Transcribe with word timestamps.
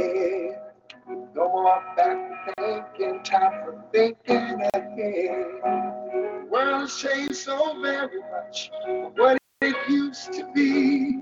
Bed. 0.00 0.58
No 1.34 1.48
more 1.48 1.82
back 1.96 2.54
thinking. 2.58 3.22
Time 3.22 3.64
for 3.64 3.84
thinking 3.92 4.68
ahead. 4.74 6.48
World's 6.50 7.00
changed 7.00 7.36
so 7.36 7.80
very 7.80 8.20
much 8.32 8.70
from 8.84 9.12
what 9.16 9.38
it 9.60 9.76
used 9.88 10.32
to 10.32 10.50
be. 10.54 11.20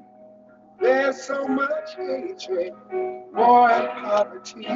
There's 0.81 1.23
so 1.23 1.45
much 1.47 1.97
hatred, 1.97 2.73
and 2.97 3.33
poverty. 3.35 4.67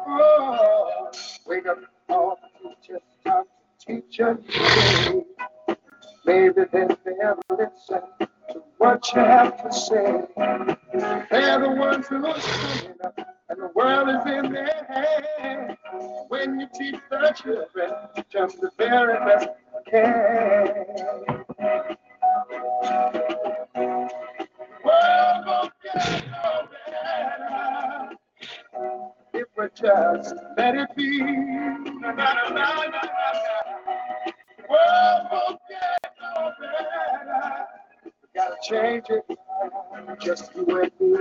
oh. 0.06 1.11
wake 1.47 1.67
up, 1.67 1.79
all 2.09 2.38
the 2.43 2.69
teachers, 2.69 3.03
stop 3.20 3.47
teaching 3.79 4.38
today. 4.49 5.34
Maybe 6.26 6.62
then 6.73 6.97
they'll 7.05 7.41
listen 7.50 8.03
to 8.21 8.62
what 8.79 9.12
you 9.15 9.21
have 9.21 9.62
to 9.62 9.73
say. 9.73 10.25
They're 11.31 11.61
the 11.61 11.75
ones 11.76 12.06
who 12.06 12.26
are 12.26 12.41
standing 12.41 12.97
up, 13.05 13.19
and 13.49 13.61
the 13.61 13.71
world 13.75 14.09
is 14.09 14.32
in 14.32 14.53
their 14.53 14.87
hands. 14.88 15.79
When 16.29 16.61
you 16.61 16.67
teach 16.79 16.97
the 17.11 17.35
children 17.37 17.93
just 18.31 18.61
the 18.61 18.71
very 18.79 19.19
best 19.26 19.49
you 19.75 19.91
can. 19.91 21.44
World 24.85 25.47
won't 25.47 25.73
get 25.82 26.27
no 26.29 26.69
better 26.93 28.17
if 29.35 29.47
we 29.59 29.65
just 29.75 30.35
let 30.56 30.75
it 30.77 30.88
be. 30.97 31.20
Na, 31.20 32.12
na, 32.12 32.15
na, 32.15 32.50
na, 32.50 32.85
na, 32.85 32.88
na. 32.91 33.65
World 34.70 35.29
won't 35.32 35.61
get 35.69 36.04
gotta 38.35 38.56
change 38.62 39.05
it, 39.11 39.25
just 40.20 40.55
you 40.55 40.67
and 40.81 40.93
me. 41.00 41.17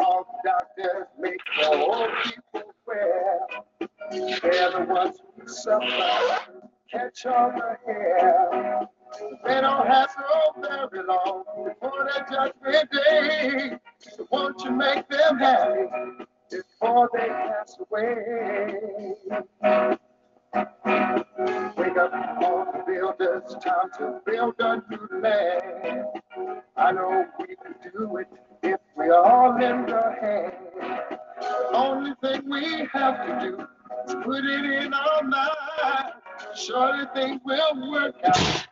All 0.00 0.26
the 0.26 0.38
doctors 0.44 1.06
make 1.20 1.40
the 1.60 1.68
old 1.68 2.10
people 2.24 2.62
well. 2.86 3.46
They're 4.10 4.70
the 4.72 4.86
ones 4.88 5.16
who 5.38 5.48
suffer, 5.48 6.38
catch 6.90 7.26
all 7.26 7.52
the 7.52 7.76
hair. 7.86 8.88
They 9.44 9.60
don't 9.60 9.86
have 9.86 10.10
so 10.16 10.60
very 10.60 11.06
long 11.06 11.44
before 11.64 12.10
their 12.12 12.26
judgment 12.30 12.90
day. 12.90 13.78
So 13.98 14.26
won't 14.30 14.64
you 14.64 14.70
make 14.72 15.08
them 15.08 15.38
happy 15.38 16.26
before 16.84 17.10
they 17.14 17.28
pass 17.28 17.78
away? 17.80 19.14
Wake 21.76 21.96
up 21.96 22.12
all 22.42 22.72
the 22.72 22.82
builders, 22.86 23.56
time 23.64 23.90
to 23.98 24.20
build 24.26 24.54
a 24.58 24.82
new 24.90 25.20
land. 25.20 26.04
I 26.76 26.92
know 26.92 27.26
we 27.38 27.56
can 27.56 27.74
do 27.92 28.18
it 28.18 28.28
if 28.62 28.80
we 28.96 29.10
all 29.10 29.56
lend 29.58 29.90
a 29.90 30.14
hand. 30.20 30.52
Only 31.72 32.12
thing 32.22 32.48
we 32.50 32.86
have 32.92 33.26
to 33.26 33.46
do 33.48 33.66
is 34.06 34.14
put 34.22 34.44
it 34.44 34.84
in 34.84 34.92
our 34.92 35.22
mind. 35.22 36.12
Surely 36.54 37.04
things 37.14 37.40
will 37.44 37.90
work 37.90 38.14
out. 38.24 38.66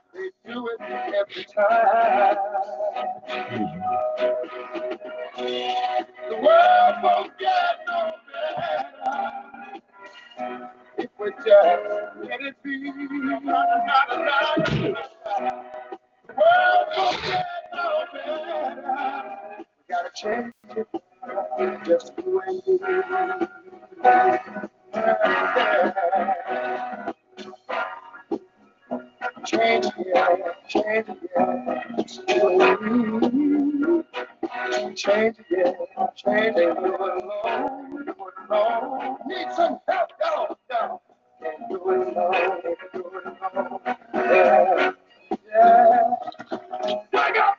Do 0.53 0.69
it 0.69 0.81
every 1.15 1.45
time. 1.45 2.37
The 6.29 6.37
world 6.37 6.95
won't 7.03 7.39
get 7.39 7.79
no 7.87 8.13
better 8.33 9.33
if 10.99 11.11
we 11.19 11.31
just 11.31 11.47
let 11.47 12.41
it 12.43 12.63
be. 12.63 12.93
The 12.93 13.01
world 16.37 16.87
won't 16.99 17.23
get 17.23 17.47
no 17.75 18.05
better. 18.13 19.25
We 19.59 19.65
gotta 19.89 20.11
change 20.15 20.53
change 30.73 31.09
you. 31.09 31.19
Change 34.97 35.37
it, 35.51 35.77
change 36.17 36.57
do 36.57 36.73
alone. 38.51 39.19
Need 39.27 39.49
some 39.57 39.81
help, 39.89 40.11
go. 40.21 40.59
Can't 41.43 41.71
do 41.71 41.91
it 41.91 42.17
alone, 42.17 42.63
can't 42.63 42.93
do 42.95 43.13
it 43.15 43.55
alone. 43.55 43.81
Yeah, 44.15 44.93
yeah. 45.55 46.03
Wake 47.13 47.39
up, 47.39 47.59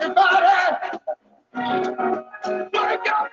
everybody. 0.00 0.98
Wake 2.74 3.12
up, 3.12 3.30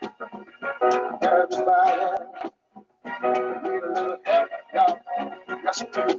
everybody. 1.21 2.23
Y'all. 4.25 4.34
Yes. 5.77 6.15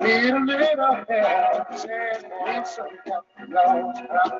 Need 0.00 0.30
a 0.30 0.40
little 0.40 1.04
help. 1.08 1.78
Say, 1.78 2.22
need 2.46 2.66
some 2.66 2.86
help, 3.06 3.26
y'all. 3.48 3.92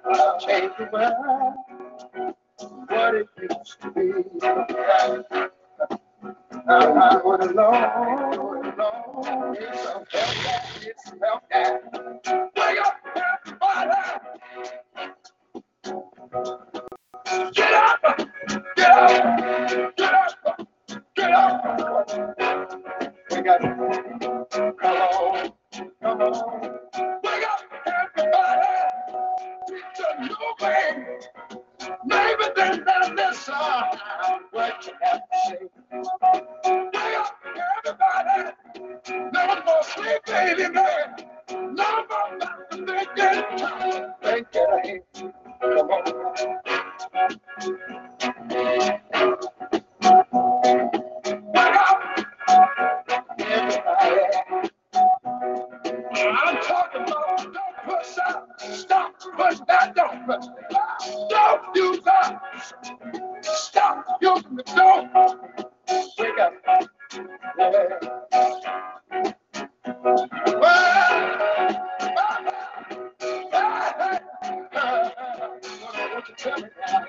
I'll 0.06 0.40
change 0.40 0.72
the 0.78 0.88
world. 0.92 1.54
What 2.88 3.14
it 3.14 3.28
used 3.40 3.80
to 3.82 3.90
be. 3.92 4.12
I'm 6.68 7.20
going 7.22 7.42
alone, 7.42 7.84
alone. 8.74 9.52
Need 9.52 9.74
some 9.74 10.04
help, 10.10 10.82
need 10.82 10.94
some 11.04 11.20
help, 11.22 11.42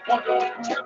me 0.08 0.52
now? 0.70 0.77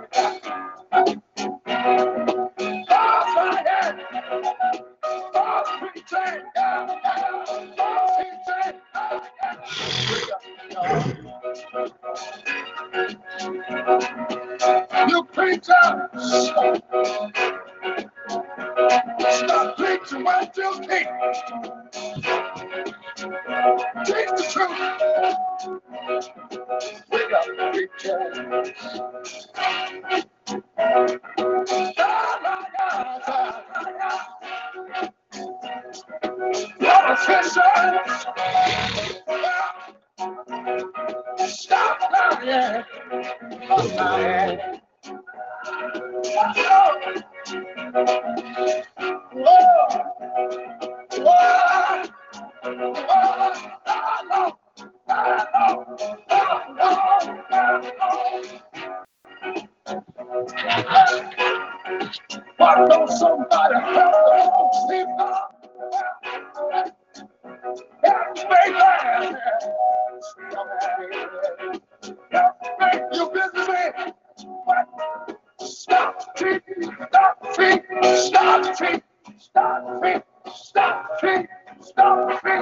stop 77.07 77.57
me! 77.57 77.81
stop 78.15 78.81
me! 78.81 79.01
stop 79.37 80.01
me! 80.01 80.21
stop 80.53 81.23
me! 81.23 81.47
stop 81.81 82.29
me! 82.29 82.35
tree. 82.39 82.57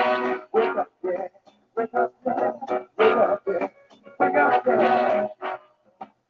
Wake 0.54 0.76
up, 0.78 0.90
yeah, 1.04 1.28
wake 1.76 1.94
up, 1.94 2.14
yeah, 2.26 2.52
wake 2.98 3.12
up, 3.16 3.44
yeah, 3.48 3.68
wake 4.20 4.36
up, 4.36 4.66
yeah. 4.66 5.28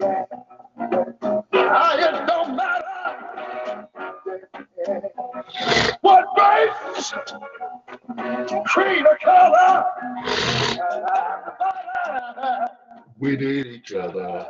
yeah. 0.01 0.25
It 1.92 2.28
don't 2.28 2.56
matter 2.56 3.88
what 6.01 6.25
race, 6.38 7.13
creed, 8.66 9.06
or 9.06 9.18
color. 9.24 9.86
We 13.20 13.36
need 13.36 13.68
each 13.68 13.94
other. 13.94 14.48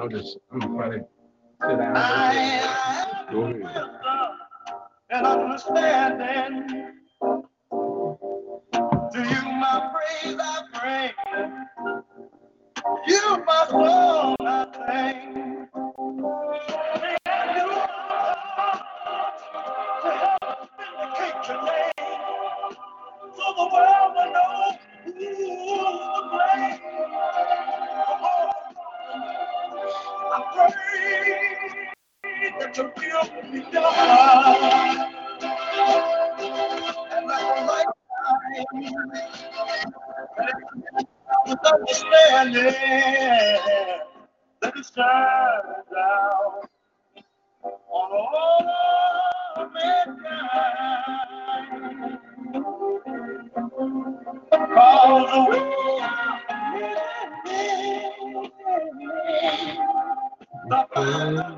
I'm 0.00 0.10
just, 0.10 0.38
I'm 0.52 0.60
gonna 0.60 0.92
sit 1.60 1.78
down. 1.78 1.96
I, 1.96 3.26
I 3.28 3.32
go 3.32 3.40
ahead. 3.46 3.62
And 5.10 5.26
understand. 5.26 5.97
Amém. 61.14 61.57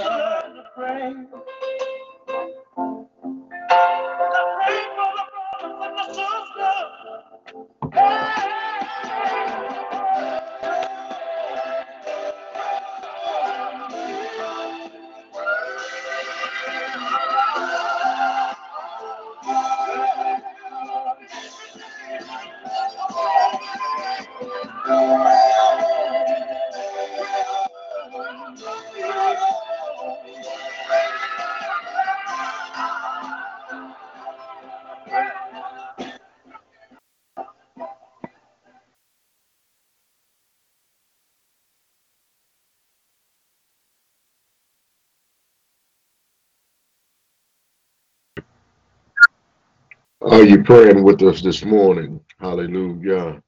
you 50.51 50.63
praying 50.63 51.01
with 51.01 51.21
us 51.23 51.41
this 51.41 51.63
morning? 51.63 52.19
Hallelujah. 52.41 53.41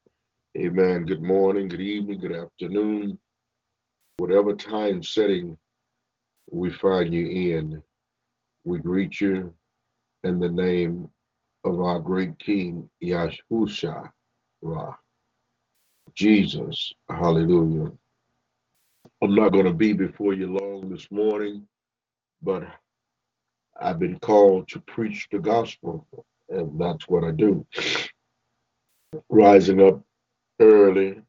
Amen. 0.58 1.04
Good 1.06 1.22
morning, 1.22 1.68
good 1.68 1.82
evening, 1.82 2.22
good 2.22 2.32
afternoon. 2.32 3.20
Whatever 4.16 4.56
time 4.56 5.04
setting 5.04 5.58
we 6.50 6.72
find 6.72 7.14
you 7.14 7.58
in, 7.58 7.84
we 8.64 8.80
greet 8.80 9.20
you 9.20 9.54
in 10.24 10.40
the 10.40 10.48
name 10.48 11.10
of 11.66 11.82
our 11.82 12.00
great 12.00 12.40
King, 12.40 12.90
Yahusha, 13.04 14.10
Ra, 14.62 14.96
Jesus. 16.16 16.94
Hallelujah. 17.10 17.92
I'm 19.22 19.36
not 19.36 19.52
going 19.52 19.66
to 19.66 19.74
be 19.74 19.92
before 19.92 20.34
you 20.34 20.58
long 20.58 20.90
this 20.90 21.12
morning, 21.12 21.68
but 22.42 22.64
I've 23.82 24.00
been 24.00 24.20
called 24.20 24.70
to 24.70 24.80
preach 24.80 25.28
the 25.34 25.40
gospel, 25.40 26.08
and 26.50 26.80
that's 26.80 27.08
what 27.08 27.24
I 27.24 27.32
do. 27.32 27.66
Rising 29.30 29.82
up 29.82 30.02
early, 30.60 31.22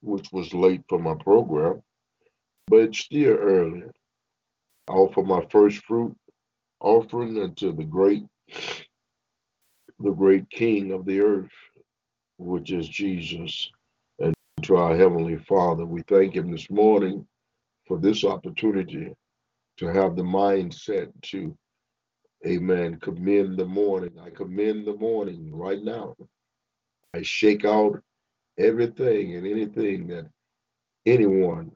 which 0.00 0.30
was 0.32 0.54
late 0.54 0.82
for 0.88 0.98
my 0.98 1.14
program, 1.14 1.82
but 2.68 2.94
still 2.94 3.34
early. 3.34 3.82
I 4.88 4.92
offer 4.92 5.22
my 5.22 5.44
first 5.50 5.84
fruit 5.84 6.16
offering 6.80 7.40
unto 7.40 7.74
the 7.74 7.84
great, 7.84 8.24
the 10.00 10.10
great 10.10 10.50
King 10.50 10.92
of 10.92 11.04
the 11.06 11.20
earth, 11.20 11.50
which 12.38 12.72
is 12.72 12.88
Jesus, 12.88 13.70
and 14.18 14.34
to 14.62 14.76
our 14.76 14.96
Heavenly 14.96 15.38
Father. 15.38 15.86
We 15.86 16.02
thank 16.02 16.34
Him 16.34 16.50
this 16.50 16.68
morning 16.70 17.26
for 17.86 17.98
this 17.98 18.24
opportunity 18.24 19.14
to 19.78 19.86
have 19.86 20.16
the 20.16 20.22
mindset 20.22 21.10
to, 21.22 21.56
amen, 22.46 22.98
commend 23.00 23.56
the 23.56 23.64
morning. 23.64 24.12
I 24.24 24.30
commend 24.30 24.86
the 24.86 24.94
morning 24.96 25.50
right 25.54 25.82
now. 25.82 26.16
I 27.14 27.22
shake 27.22 27.64
out 27.64 28.02
everything 28.58 29.36
and 29.36 29.46
anything 29.46 30.08
that 30.08 30.26
anyone 31.06 31.72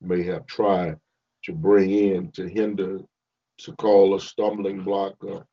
may 0.00 0.22
have 0.24 0.46
tried 0.46 0.98
to 1.44 1.52
bring 1.52 1.90
in 1.90 2.30
to 2.32 2.48
hinder, 2.48 3.00
to 3.58 3.72
call 3.76 4.14
a 4.14 4.20
stumbling 4.20 4.82
block, 4.82 5.14
or 5.22 5.46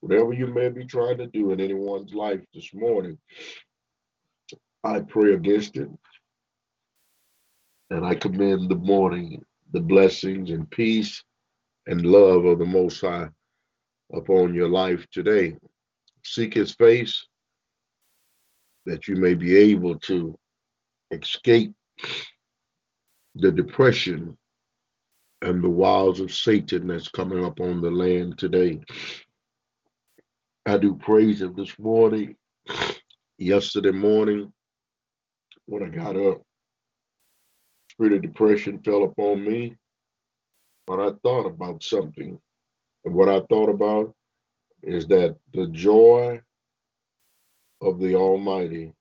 whatever 0.00 0.32
you 0.32 0.46
may 0.46 0.68
be 0.68 0.84
trying 0.84 1.18
to 1.18 1.26
do 1.26 1.52
in 1.52 1.60
anyone's 1.60 2.14
life 2.14 2.40
this 2.54 2.72
morning. 2.74 3.18
I 4.84 5.00
pray 5.00 5.34
against 5.34 5.76
it. 5.76 5.88
And 7.90 8.04
I 8.04 8.14
commend 8.14 8.68
the 8.68 8.76
morning, 8.76 9.44
the 9.72 9.80
blessings 9.80 10.50
and 10.50 10.68
peace 10.70 11.22
and 11.86 12.04
love 12.04 12.44
of 12.44 12.58
the 12.58 12.64
Most 12.64 13.00
High 13.00 13.28
upon 14.12 14.54
your 14.54 14.68
life 14.68 15.06
today. 15.10 15.56
Seek 16.24 16.54
His 16.54 16.72
face 16.74 17.26
that 18.86 19.08
you 19.08 19.16
may 19.16 19.34
be 19.34 19.56
able 19.56 19.98
to 20.00 20.38
escape 21.10 21.72
the 23.34 23.52
depression 23.52 24.36
and 25.42 25.62
the 25.62 25.68
wiles 25.68 26.20
of 26.20 26.32
Satan 26.32 26.86
that's 26.86 27.08
coming 27.08 27.44
up 27.44 27.60
on 27.60 27.80
the 27.80 27.90
land 27.90 28.38
today. 28.38 28.80
I 30.64 30.78
do 30.78 30.94
praise 30.94 31.42
him 31.42 31.54
this 31.56 31.78
morning. 31.78 32.36
Yesterday 33.38 33.92
morning, 33.92 34.52
when 35.66 35.82
I 35.82 35.88
got 35.88 36.16
up, 36.16 36.42
spirit 37.90 38.14
of 38.14 38.22
depression 38.22 38.80
fell 38.82 39.04
upon 39.04 39.44
me. 39.44 39.76
But 40.86 41.00
I 41.00 41.12
thought 41.22 41.46
about 41.46 41.82
something. 41.82 42.38
And 43.04 43.14
what 43.14 43.28
I 43.28 43.40
thought 43.48 43.68
about 43.68 44.14
is 44.82 45.06
that 45.08 45.36
the 45.52 45.66
joy 45.68 46.40
of 47.80 47.98
the 47.98 48.14
Almighty 48.14 48.92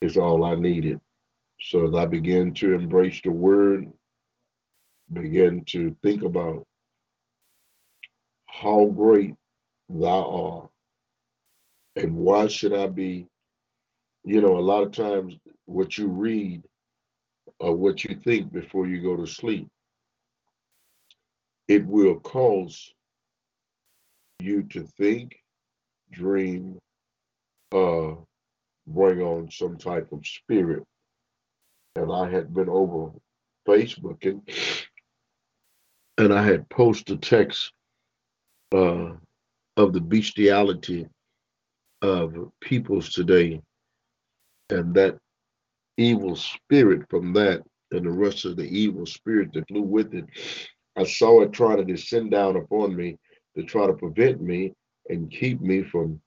is 0.00 0.16
all 0.16 0.44
I 0.44 0.54
needed. 0.54 1.00
So 1.60 1.88
as 1.88 1.94
I 1.94 2.06
began 2.06 2.52
to 2.54 2.74
embrace 2.74 3.20
the 3.22 3.30
word, 3.30 3.90
began 5.12 5.64
to 5.66 5.96
think 6.02 6.22
about 6.22 6.66
how 8.46 8.86
great 8.86 9.34
thou 9.88 10.60
art 10.60 10.70
and 11.96 12.14
why 12.14 12.46
should 12.48 12.72
I 12.72 12.88
be, 12.88 13.26
you 14.24 14.40
know, 14.40 14.58
a 14.58 14.60
lot 14.60 14.82
of 14.82 14.92
times 14.92 15.36
what 15.64 15.96
you 15.96 16.08
read 16.08 16.62
or 17.60 17.74
what 17.74 18.04
you 18.04 18.18
think 18.22 18.52
before 18.52 18.86
you 18.86 19.00
go 19.00 19.16
to 19.16 19.26
sleep, 19.26 19.68
it 21.68 21.84
will 21.86 22.20
cause 22.20 22.92
you 24.40 24.62
to 24.64 24.82
think, 24.98 25.36
dream, 26.12 26.78
uh, 27.72 28.12
bring 28.86 29.20
on 29.20 29.50
some 29.50 29.76
type 29.76 30.12
of 30.12 30.24
spirit. 30.26 30.84
And 31.96 32.12
I 32.12 32.30
had 32.30 32.54
been 32.54 32.68
over 32.68 33.10
Facebook 33.66 34.24
and 34.24 34.42
and 36.18 36.32
I 36.32 36.42
had 36.42 36.68
posted 36.70 37.20
text 37.20 37.72
uh, 38.72 39.10
of 39.76 39.92
the 39.92 40.00
bestiality 40.00 41.06
of 42.02 42.50
peoples 42.60 43.10
today, 43.10 43.60
and 44.70 44.94
that 44.94 45.18
evil 45.98 46.36
spirit 46.36 47.02
from 47.10 47.32
that, 47.34 47.62
and 47.90 48.06
the 48.06 48.10
rest 48.10 48.44
of 48.44 48.56
the 48.56 48.64
evil 48.64 49.06
spirit 49.06 49.52
that 49.52 49.68
flew 49.68 49.82
with 49.82 50.14
it. 50.14 50.24
I 50.96 51.04
saw 51.04 51.42
it 51.42 51.52
trying 51.52 51.76
to 51.76 51.84
descend 51.84 52.30
down 52.30 52.56
upon 52.56 52.96
me 52.96 53.18
to 53.56 53.62
try 53.62 53.86
to 53.86 53.92
prevent 53.92 54.40
me 54.40 54.72
and 55.08 55.30
keep 55.30 55.60
me 55.60 55.82
from 55.82 56.20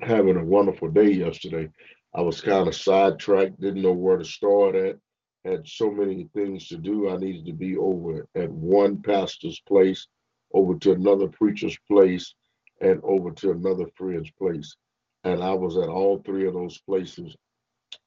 having 0.00 0.36
a 0.36 0.44
wonderful 0.44 0.88
day 0.88 1.10
yesterday. 1.10 1.68
I 2.14 2.22
was 2.22 2.40
kind 2.40 2.66
of 2.66 2.74
sidetracked, 2.74 3.60
didn't 3.60 3.82
know 3.82 3.92
where 3.92 4.18
to 4.18 4.24
start 4.24 4.74
at, 4.74 4.96
had 5.44 5.66
so 5.66 5.90
many 5.90 6.28
things 6.34 6.68
to 6.68 6.76
do. 6.76 7.08
I 7.08 7.16
needed 7.16 7.46
to 7.46 7.52
be 7.52 7.76
over 7.76 8.26
at 8.34 8.50
one 8.50 9.00
pastor's 9.00 9.60
place, 9.60 10.06
over 10.52 10.74
to 10.78 10.92
another 10.92 11.28
preacher's 11.28 11.78
place, 11.90 12.34
and 12.80 13.00
over 13.04 13.30
to 13.30 13.52
another 13.52 13.86
friend's 13.94 14.30
place. 14.32 14.76
And 15.24 15.42
I 15.42 15.52
was 15.54 15.76
at 15.76 15.88
all 15.88 16.18
three 16.18 16.46
of 16.46 16.54
those 16.54 16.80
places. 16.80 17.34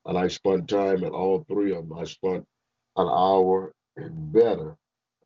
And 0.06 0.18
I 0.18 0.28
spent 0.28 0.68
time 0.68 1.04
at 1.04 1.14
all 1.14 1.46
three 1.48 1.74
of 1.74 1.88
them. 1.88 1.98
I 1.98 2.04
spent 2.04 2.46
an 2.98 3.08
hour 3.08 3.74
and 3.96 4.34
better 4.34 4.78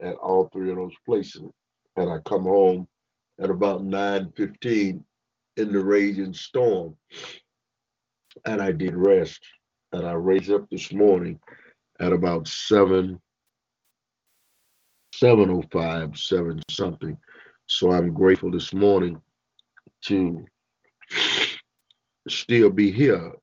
at 0.02 0.16
all 0.16 0.50
three 0.50 0.70
of 0.70 0.78
those 0.78 0.96
places. 1.06 1.44
And 1.96 2.10
I 2.10 2.20
come 2.20 2.44
home 2.44 2.88
at 3.40 3.50
about 3.50 3.84
9:15 3.84 5.04
in 5.58 5.72
the 5.72 5.84
raging 5.84 6.34
storm. 6.34 6.96
And 8.46 8.62
I 8.62 8.72
did 8.72 8.96
rest. 8.96 9.42
And 9.92 10.06
I 10.06 10.14
raised 10.14 10.52
up 10.52 10.70
this 10.70 10.94
morning 10.94 11.40
at 12.00 12.14
about 12.14 12.48
7 12.48 13.20
705, 15.14 16.18
7 16.18 16.62
something. 16.70 17.18
So 17.66 17.92
I'm 17.92 18.14
grateful 18.14 18.52
this 18.52 18.74
morning 18.74 19.22
to 20.06 20.46
still 22.28 22.70
be 22.70 22.92
here. 22.92 23.34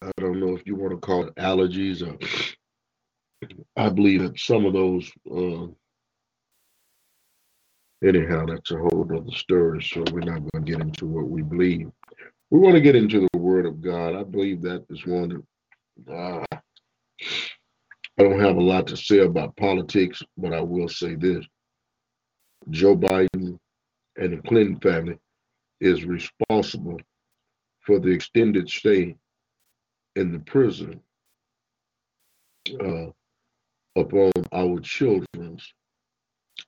I 0.00 0.10
don't 0.18 0.40
know 0.40 0.56
if 0.56 0.66
you 0.66 0.76
want 0.76 0.92
to 0.92 0.98
call 0.98 1.26
it 1.26 1.34
allergies 1.34 2.02
or 2.02 2.16
I 3.76 3.88
believe 3.88 4.22
that 4.22 4.38
some 4.38 4.64
of 4.64 4.72
those 4.72 5.10
uh, 5.30 5.66
anyhow, 8.04 8.46
that's 8.46 8.70
a 8.70 8.76
whole 8.76 9.06
other 9.10 9.36
story. 9.36 9.82
So 9.82 10.04
we're 10.12 10.20
not 10.20 10.40
going 10.40 10.64
to 10.64 10.72
get 10.72 10.80
into 10.80 11.06
what 11.06 11.28
we 11.28 11.42
believe. 11.42 11.90
We 12.50 12.58
want 12.58 12.74
to 12.74 12.80
get 12.80 12.96
into 12.96 13.26
the 13.32 13.38
word 13.38 13.66
of 13.66 13.80
God. 13.80 14.14
I 14.14 14.22
believe 14.22 14.62
that 14.62 14.84
is 14.90 15.06
one 15.06 15.18
morning. 15.18 15.46
Uh, 16.08 16.44
I 18.18 18.22
don't 18.22 18.40
have 18.40 18.56
a 18.56 18.62
lot 18.62 18.86
to 18.88 18.96
say 18.96 19.20
about 19.20 19.56
politics, 19.56 20.22
but 20.36 20.52
I 20.52 20.60
will 20.60 20.88
say 20.88 21.14
this. 21.16 21.44
Joe 22.70 22.96
Biden 22.96 23.58
and 24.16 24.32
the 24.32 24.40
Clinton 24.46 24.78
family 24.80 25.18
is 25.80 26.04
responsible 26.04 27.00
for 27.80 27.98
the 27.98 28.10
extended 28.10 28.68
stay 28.70 29.16
in 30.16 30.32
the 30.32 30.38
prison 30.38 31.00
uh, 32.80 33.06
upon 33.96 34.32
our 34.52 34.80
children's, 34.80 35.72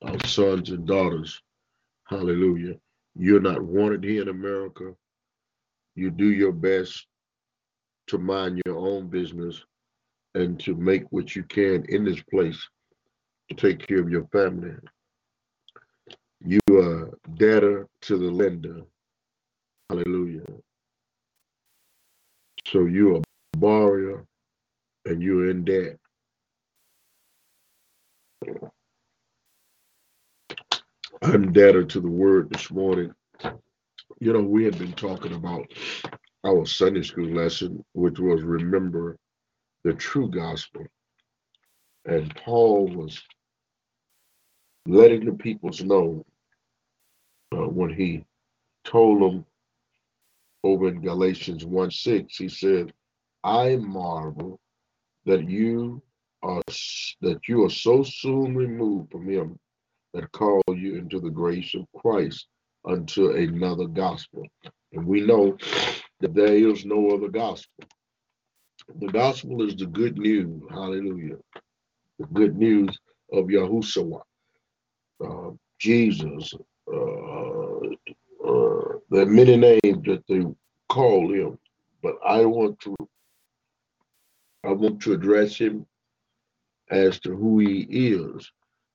our 0.02 0.18
sons 0.26 0.70
and 0.70 0.86
daughters. 0.86 1.40
Hallelujah. 2.04 2.74
You're 3.16 3.40
not 3.40 3.62
wanted 3.62 4.04
here 4.04 4.22
in 4.22 4.28
America. 4.28 4.94
You 5.94 6.10
do 6.10 6.30
your 6.30 6.52
best 6.52 7.06
to 8.08 8.18
mind 8.18 8.62
your 8.66 8.76
own 8.76 9.08
business 9.08 9.64
and 10.34 10.60
to 10.60 10.74
make 10.76 11.04
what 11.10 11.34
you 11.34 11.42
can 11.44 11.84
in 11.88 12.04
this 12.04 12.22
place 12.30 12.62
to 13.48 13.54
take 13.54 13.86
care 13.86 14.00
of 14.00 14.10
your 14.10 14.26
family. 14.26 14.74
You 16.44 16.60
are 16.70 17.18
debtor 17.36 17.88
to 18.02 18.18
the 18.18 18.30
lender. 18.30 18.82
Hallelujah. 19.88 20.44
So 22.66 22.84
you 22.84 23.16
are 23.16 23.20
a 23.20 23.58
borrower 23.58 24.26
and 25.06 25.22
you're 25.22 25.50
in 25.50 25.64
debt. 25.64 25.96
I'm 31.22 31.52
debtor 31.52 31.84
to 31.84 32.00
the 32.00 32.10
word 32.10 32.50
this 32.50 32.70
morning. 32.70 33.12
You 34.20 34.32
know, 34.32 34.42
we 34.42 34.64
had 34.64 34.78
been 34.78 34.92
talking 34.92 35.32
about 35.34 35.66
our 36.44 36.66
Sunday 36.66 37.02
school 37.02 37.28
lesson, 37.28 37.84
which 37.92 38.18
was 38.18 38.42
remember 38.42 39.16
the 39.84 39.94
true 39.94 40.30
gospel. 40.30 40.86
And 42.04 42.34
Paul 42.36 42.88
was 42.88 43.22
letting 44.86 45.24
the 45.24 45.32
peoples 45.32 45.82
know 45.82 46.24
uh, 47.52 47.68
when 47.68 47.90
he 47.90 48.24
told 48.84 49.22
them 49.22 49.46
over 50.62 50.88
in 50.88 51.00
Galatians 51.00 51.64
1 51.64 51.90
6, 51.90 52.36
he 52.36 52.48
said, 52.48 52.92
I 53.42 53.76
marvel 53.76 54.60
that 55.24 55.48
you 55.48 56.02
are 56.42 56.62
that 57.22 57.40
you 57.48 57.64
are 57.64 57.70
so 57.70 58.02
soon 58.02 58.56
removed 58.56 59.10
from 59.10 59.28
him 59.28 59.58
that 60.14 60.30
called 60.32 60.62
you 60.68 60.96
into 60.96 61.20
the 61.20 61.30
grace 61.30 61.74
of 61.74 61.86
Christ 62.00 62.46
unto 62.84 63.30
another 63.30 63.86
gospel. 63.86 64.46
And 64.92 65.06
we 65.06 65.20
know 65.20 65.56
that 66.20 66.34
there 66.34 66.54
is 66.54 66.84
no 66.84 67.10
other 67.10 67.28
gospel. 67.28 67.84
The 69.00 69.08
gospel 69.08 69.66
is 69.66 69.76
the 69.76 69.86
good 69.86 70.16
news. 70.16 70.62
Hallelujah. 70.70 71.36
The 72.18 72.26
good 72.32 72.56
news 72.56 72.96
of 73.32 73.46
Yahushua, 73.46 74.20
uh, 75.24 75.50
Jesus. 75.78 76.54
Uh, 76.92 77.66
uh, 78.46 79.24
many 79.24 79.56
names 79.56 79.80
that 80.04 80.22
they 80.28 80.42
call 80.88 81.32
him, 81.32 81.58
but 82.02 82.16
I 82.24 82.44
want 82.44 82.78
to 82.80 82.94
I 84.64 84.72
want 84.72 85.00
to 85.02 85.12
address 85.12 85.56
him 85.56 85.86
as 86.90 87.18
to 87.20 87.34
who 87.34 87.58
he 87.58 87.86
is, 87.90 88.50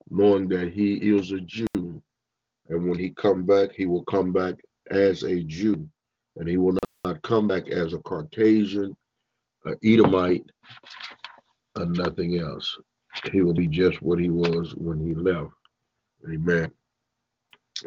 knowing 0.09 0.47
that 0.49 0.71
he 0.71 0.95
is 0.95 1.31
a 1.31 1.41
Jew, 1.41 1.67
and 1.75 2.89
when 2.89 2.97
he 2.97 3.09
come 3.11 3.43
back, 3.43 3.71
he 3.73 3.85
will 3.85 4.03
come 4.05 4.31
back 4.31 4.55
as 4.89 5.23
a 5.23 5.43
Jew, 5.43 5.87
and 6.37 6.47
he 6.47 6.57
will 6.57 6.77
not 7.05 7.21
come 7.21 7.47
back 7.47 7.69
as 7.69 7.93
a 7.93 7.99
Caucasian 7.99 8.95
a 9.65 9.75
Edomite, 9.83 10.49
and 11.75 11.95
nothing 11.95 12.39
else. 12.39 12.77
He 13.31 13.41
will 13.41 13.53
be 13.53 13.67
just 13.67 14.01
what 14.01 14.19
he 14.19 14.29
was 14.29 14.73
when 14.75 15.05
he 15.05 15.13
left. 15.13 15.53
Amen. 16.31 16.71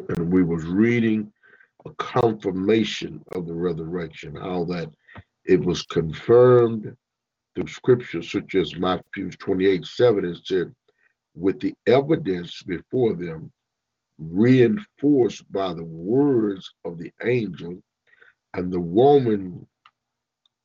And 0.09 0.31
we 0.31 0.43
was 0.43 0.63
reading 0.65 1.31
a 1.85 1.91
confirmation 1.95 3.23
of 3.33 3.47
the 3.47 3.53
resurrection, 3.53 4.35
how 4.35 4.65
that 4.65 4.89
it 5.45 5.63
was 5.63 5.83
confirmed 5.83 6.95
through 7.55 7.67
scripture 7.67 8.21
such 8.21 8.55
as 8.55 8.75
Matthew 8.77 9.31
28, 9.31 9.85
7, 9.85 10.25
it 10.25 10.37
said, 10.43 10.73
with 11.35 11.59
the 11.59 11.73
evidence 11.87 12.61
before 12.63 13.13
them, 13.13 13.51
reinforced 14.17 15.49
by 15.51 15.73
the 15.73 15.83
words 15.83 16.73
of 16.85 16.97
the 16.97 17.11
angel, 17.23 17.81
and 18.53 18.71
the 18.71 18.79
woman 18.79 19.65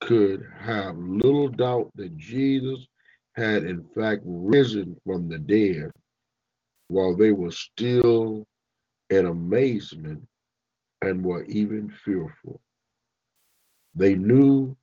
could 0.01 0.47
have 0.59 0.97
little 0.97 1.49
doubt 1.49 1.91
that 1.95 2.17
Jesus 2.17 2.87
had 3.35 3.65
in 3.65 3.85
fact 3.95 4.23
risen 4.25 4.97
from 5.05 5.29
the 5.29 5.39
dead 5.39 5.91
while 6.89 7.17
they 7.17 7.33
were 7.33 7.51
still 7.51 8.45
in 9.11 9.27
amazement 9.27 10.27
and 11.03 11.25
were 11.25 11.45
even 11.45 11.91
fearful. 12.05 12.61
They 13.95 14.15
knew 14.15 14.77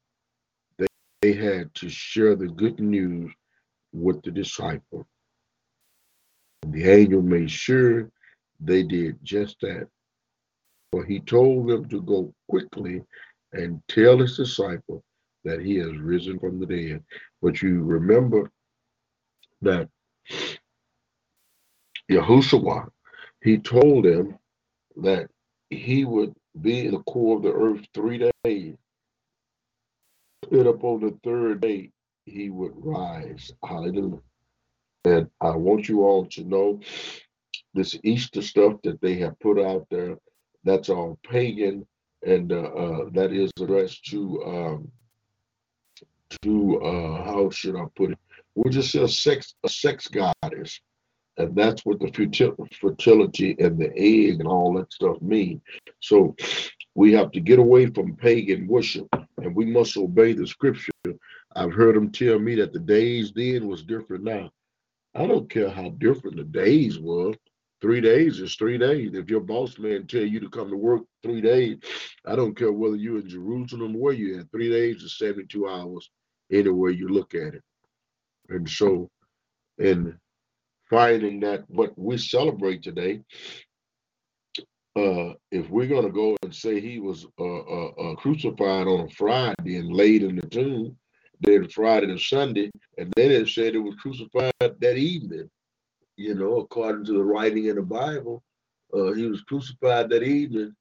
had 1.38 1.73
to 1.76 1.89
share 1.89 2.36
the 2.36 2.47
good 2.47 2.80
news 2.80 3.32
with 3.93 4.21
the 4.23 4.32
disciple. 4.32 5.08
And 6.63 6.73
the 6.73 6.89
angel 6.89 7.21
made 7.21 7.52
sure 7.52 8.10
they 8.60 8.84
did 8.84 9.17
just 9.23 9.60
that. 9.62 9.88
For 10.91 11.06
he 11.06 11.19
told 11.19 11.69
them 11.69 11.88
to 11.89 12.02
go 12.02 12.34
quickly 12.50 13.04
and 13.54 13.82
tell 13.88 14.17
his 14.19 14.38
disciple 14.38 15.04
that 15.43 15.62
he 15.62 15.76
has 15.76 15.95
risen 15.97 16.39
from 16.39 16.60
the 16.60 16.65
dead. 16.65 17.04
But 17.41 17.62
you 17.62 17.84
remember 17.84 18.52
that 19.62 19.89
Yahushua, 22.10 22.89
he 23.43 23.58
told 23.58 24.06
them 24.06 24.38
that 24.97 25.30
he 25.69 26.06
would 26.06 26.34
be 26.62 26.86
in 26.88 26.91
the 26.91 27.00
core 27.04 27.38
of 27.38 27.43
the 27.43 27.54
earth 27.54 27.86
three 27.93 28.30
days. 28.43 28.76
And 30.51 30.67
upon 30.67 31.01
the 31.01 31.17
third 31.23 31.62
day, 31.62 31.91
he 32.25 32.49
would 32.49 32.73
rise. 32.75 33.51
Hallelujah. 33.63 34.19
And 35.05 35.29
I 35.41 35.51
want 35.51 35.88
you 35.88 36.03
all 36.03 36.25
to 36.25 36.43
know 36.43 36.79
this 37.73 37.97
Easter 38.03 38.41
stuff 38.41 38.73
that 38.83 38.99
they 39.01 39.15
have 39.15 39.39
put 39.39 39.60
out 39.60 39.88
there, 39.89 40.17
that's 40.63 40.89
all 40.89 41.19
pagan, 41.23 41.86
and 42.25 42.51
uh, 42.51 42.55
uh, 42.55 43.10
that 43.13 43.31
is 43.31 43.51
addressed 43.62 44.03
to 44.05 44.43
um, 44.45 44.91
to 46.41 46.81
uh, 46.81 47.23
how 47.23 47.49
should 47.49 47.75
I 47.75 47.86
put 47.95 48.12
it? 48.12 48.19
We're 48.55 48.71
just 48.71 48.95
a 48.95 49.07
sex 49.07 49.53
a 49.63 49.69
sex 49.69 50.07
goddess, 50.07 50.81
and 51.38 51.55
that's 51.55 51.86
what 51.86 51.99
the 51.99 52.07
fertil- 52.07 52.73
fertility 52.73 53.55
and 53.60 53.79
the 53.79 53.91
egg 53.95 54.39
and 54.39 54.47
all 54.47 54.73
that 54.73 54.91
stuff 54.91 55.21
mean. 55.21 55.62
So 55.99 56.36
we 56.95 57.13
have 57.13 57.31
to 57.31 57.39
get 57.39 57.60
away 57.60 57.86
from 57.88 58.15
pagan 58.15 58.67
worship, 58.67 59.07
and 59.38 59.56
we 59.56 59.65
must 59.65 59.97
obey 59.97 60.34
the 60.34 60.47
scripture. 60.47 60.91
I've 61.56 61.73
heard 61.73 61.95
them 61.95 62.12
tell 62.12 62.39
me 62.39 62.56
that 62.56 62.73
the 62.73 62.80
days 62.80 63.32
then 63.34 63.67
was 63.67 63.84
different 63.84 64.23
now. 64.23 64.52
I 65.15 65.26
don't 65.26 65.50
care 65.50 65.69
how 65.69 65.89
different 65.89 66.38
the 66.38 66.43
days 66.43 67.00
was. 67.00 67.36
Three 67.80 68.02
days 68.02 68.39
is 68.39 68.56
three 68.56 68.78
days. 68.78 69.12
If 69.13 69.30
your 69.30 69.39
boss 69.39 69.78
man 69.78 70.08
tell 70.08 70.23
you 70.23 70.39
to 70.39 70.50
come 70.50 70.69
to 70.69 70.78
work 70.78 71.04
three 71.21 71.41
days, 71.41 71.78
I 72.26 72.36
don't 72.36 72.58
care 72.58 72.71
whether 72.71 72.95
you're 72.95 73.19
in 73.19 73.30
Jerusalem 73.30 73.95
or 73.95 74.00
where 74.00 74.13
you 74.13 74.39
at. 74.39 74.52
Three 74.52 74.69
days 74.69 75.04
is 75.04 75.17
72 75.17 75.67
hours 75.67 76.10
anywhere 76.52 76.91
you 76.91 77.08
look 77.08 77.36
at 77.36 77.54
it. 77.54 77.63
And 78.50 78.67
so, 78.67 79.10
in 79.78 80.17
finding 80.89 81.39
that 81.41 81.65
what 81.67 81.97
we 81.97 82.17
celebrate 82.17 82.82
today, 82.82 83.21
uh, 84.97 85.33
if 85.51 85.69
we're 85.69 85.88
going 85.88 86.05
to 86.05 86.12
go 86.12 86.36
and 86.41 86.53
say 86.53 86.79
he 86.79 86.99
was 86.99 87.25
uh, 87.39 87.43
uh, 87.43 87.91
uh, 87.91 88.15
crucified 88.15 88.88
on 88.88 89.01
a 89.01 89.10
Friday 89.10 89.77
and 89.77 89.93
laid 89.93 90.23
in 90.23 90.36
the 90.36 90.47
tomb, 90.47 90.97
then 91.41 91.69
Friday 91.69 92.10
and 92.10 92.19
Sunday, 92.19 92.71
and 92.97 93.13
then 93.15 93.29
it 93.31 93.47
said 93.47 93.75
it 93.75 93.79
was 93.79 93.95
crucified 93.95 94.51
that 94.60 94.97
evening. 94.97 95.49
You 96.15 96.33
know, 96.33 96.57
according 96.57 97.05
to 97.05 97.13
the 97.13 97.23
writing 97.23 97.65
in 97.65 97.75
the 97.75 97.83
Bible, 97.83 98.41
uh, 98.91 99.12
he 99.13 99.27
was 99.27 99.41
crucified 99.41 100.10
that 100.10 100.23
evening, 100.23 100.73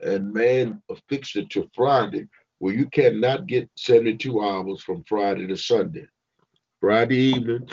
and 0.00 0.32
man 0.32 0.80
affixed 0.88 1.34
it 1.34 1.50
to 1.50 1.68
Friday. 1.74 2.28
Well, 2.60 2.74
you 2.74 2.86
cannot 2.86 3.48
get 3.48 3.68
72 3.76 4.40
hours 4.40 4.82
from 4.82 5.02
Friday 5.08 5.48
to 5.48 5.56
Sunday. 5.56 6.06
Friday 6.80 7.16
evening, 7.16 7.68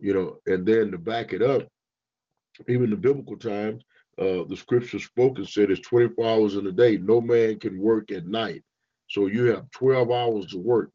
you 0.00 0.14
know, 0.14 0.38
and 0.46 0.66
then 0.66 0.90
to 0.90 0.98
back 0.98 1.32
it 1.32 1.42
up, 1.42 1.62
even 2.66 2.90
the 2.90 2.96
biblical 2.96 3.36
times, 3.36 3.84
uh, 4.22 4.44
the 4.44 4.56
scripture 4.56 5.00
spoke 5.00 5.38
and 5.38 5.48
said 5.48 5.70
it's 5.70 5.80
24 5.80 6.24
hours 6.24 6.54
in 6.54 6.66
a 6.68 6.72
day. 6.72 6.96
No 6.96 7.20
man 7.20 7.58
can 7.58 7.78
work 7.80 8.12
at 8.12 8.26
night. 8.26 8.62
So 9.08 9.26
you 9.26 9.46
have 9.46 9.70
12 9.72 10.10
hours 10.12 10.46
to 10.46 10.58
work. 10.58 10.90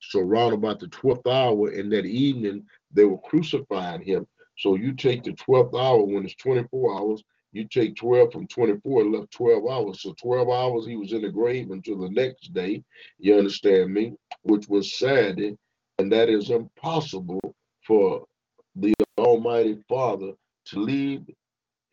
So 0.00 0.20
round 0.20 0.52
about 0.52 0.80
the 0.80 0.88
12th 0.88 1.26
hour 1.30 1.70
in 1.70 1.88
that 1.90 2.06
evening, 2.06 2.64
they 2.92 3.04
were 3.04 3.18
crucifying 3.18 4.02
him. 4.02 4.26
So 4.58 4.74
you 4.74 4.94
take 4.94 5.22
the 5.22 5.32
12th 5.32 5.78
hour 5.78 6.02
when 6.02 6.24
it's 6.24 6.34
24 6.36 6.98
hours, 6.98 7.22
you 7.52 7.68
take 7.68 7.94
12 7.94 8.32
from 8.32 8.46
24, 8.48 9.02
it 9.02 9.04
left 9.06 9.30
12 9.30 9.62
hours. 9.70 10.02
So 10.02 10.14
12 10.20 10.48
hours 10.48 10.86
he 10.86 10.96
was 10.96 11.12
in 11.12 11.22
the 11.22 11.30
grave 11.30 11.70
until 11.70 11.98
the 11.98 12.10
next 12.10 12.52
day, 12.52 12.82
you 13.18 13.38
understand 13.38 13.92
me, 13.92 14.14
which 14.42 14.68
was 14.68 14.98
Saturday. 14.98 15.56
And 15.98 16.10
that 16.10 16.28
is 16.28 16.50
impossible 16.50 17.40
for 17.86 18.26
the 18.74 18.92
Almighty 19.18 19.78
Father 19.88 20.32
to 20.66 20.80
leave 20.80 21.26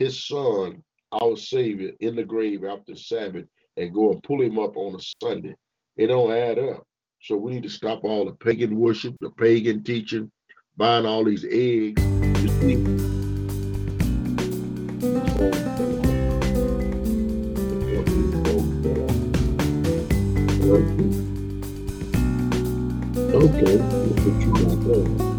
his 0.04 0.28
son, 0.28 0.84
our 1.14 1.38
Savior, 1.38 1.92
in 2.02 2.16
the 2.16 2.24
grave 2.24 2.64
after 2.66 2.96
Sabbath 2.96 3.46
and 3.78 3.94
go 3.94 4.12
and 4.12 4.22
pull 4.22 4.42
him 4.42 4.60
up 4.60 4.76
on 4.76 4.96
a 4.96 5.00
Sunday. 5.22 5.56
It 5.96 6.08
don't 6.08 6.32
add 6.32 6.60
up. 6.60 6.86
So 7.22 7.38
we 7.38 7.54
need 7.54 7.64
to 7.64 7.70
stop 7.70 8.04
all 8.04 8.26
the 8.26 8.34
pagan 8.34 8.76
worship, 8.76 9.16
the 9.22 9.30
pagan 9.30 9.84
teaching, 9.84 10.30
buying 10.76 11.06
all 11.06 11.24
these 11.24 11.46
eggs. 11.46 12.02
Okay, 23.36 23.78
you 24.24 25.33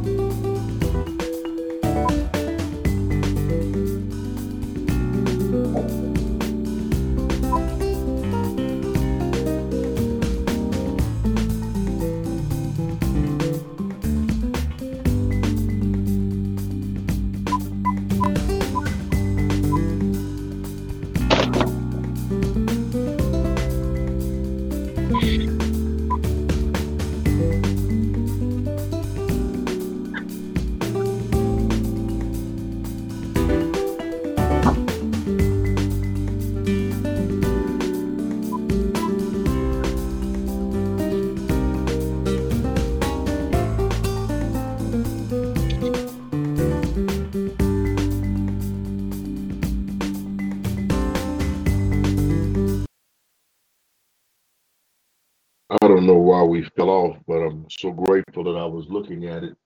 we 56.54 56.62
fell 56.76 56.88
off, 56.88 57.16
but 57.26 57.38
I'm 57.38 57.66
so 57.68 57.90
grateful 57.90 58.44
that 58.44 58.56
I 58.56 58.64
was 58.64 58.86
looking 58.88 59.26
at 59.26 59.42
it 59.42 59.56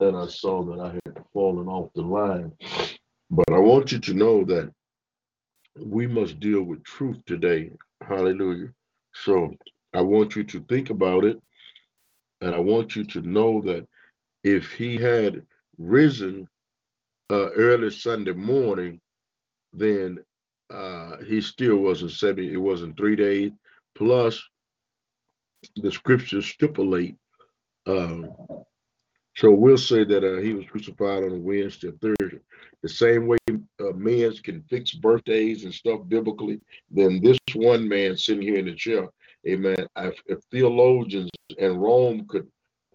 and 0.00 0.16
I 0.16 0.26
saw 0.26 0.64
that 0.64 0.80
I 0.80 0.88
had 0.88 1.24
fallen 1.32 1.68
off 1.68 1.92
the 1.94 2.02
line. 2.02 2.50
But 3.30 3.52
I 3.52 3.58
want 3.58 3.92
you 3.92 4.00
to 4.00 4.14
know 4.14 4.42
that 4.46 4.68
we 5.76 6.08
must 6.08 6.40
deal 6.40 6.64
with 6.64 6.82
truth 6.82 7.18
today. 7.24 7.70
Hallelujah. 8.00 8.70
So 9.14 9.54
I 9.94 10.00
want 10.00 10.34
you 10.34 10.42
to 10.42 10.60
think 10.68 10.90
about 10.90 11.24
it. 11.24 11.40
And 12.40 12.52
I 12.52 12.58
want 12.58 12.96
you 12.96 13.04
to 13.04 13.22
know 13.22 13.60
that 13.62 13.86
if 14.42 14.72
he 14.72 14.96
had 14.96 15.46
risen 15.78 16.48
uh, 17.30 17.50
early 17.50 17.90
Sunday 17.90 18.32
morning, 18.32 19.00
then 19.72 20.18
uh, 20.68 21.18
he 21.18 21.40
still 21.40 21.76
wasn't 21.76 22.10
70, 22.10 22.52
it 22.52 22.56
wasn't 22.56 22.96
three 22.96 23.14
days. 23.14 23.52
Plus, 23.94 24.42
the 25.76 25.90
scriptures 25.90 26.46
stipulate. 26.46 27.16
Um, 27.86 28.30
so 29.36 29.52
we'll 29.52 29.78
say 29.78 30.04
that 30.04 30.24
uh, 30.24 30.40
he 30.40 30.52
was 30.52 30.66
crucified 30.66 31.22
on 31.22 31.30
a 31.30 31.38
Wednesday 31.38 31.92
Thursday. 32.00 32.40
The 32.82 32.88
same 32.88 33.26
way 33.26 33.38
uh, 33.48 33.92
men 33.94 34.32
can 34.42 34.62
fix 34.68 34.92
birthdays 34.92 35.64
and 35.64 35.72
stuff 35.72 36.00
biblically, 36.08 36.60
then 36.90 37.20
this 37.22 37.38
one 37.54 37.88
man 37.88 38.16
sitting 38.16 38.42
here 38.42 38.56
in 38.56 38.66
the 38.66 38.74
chair, 38.74 39.08
amen. 39.48 39.86
If, 39.96 40.20
if 40.26 40.38
theologians 40.50 41.30
and 41.58 41.80
Rome 41.80 42.26
could 42.28 42.48